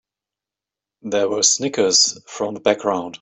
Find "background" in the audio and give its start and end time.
2.59-3.09